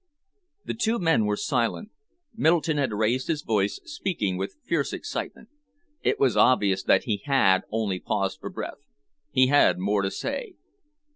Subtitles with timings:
[0.65, 1.91] The two men were silent.
[2.33, 5.49] Middleton had raised his voice, speaking with fierce excitement.
[6.01, 8.81] It was obvious that he had only paused for breath.
[9.29, 10.55] He had more to say.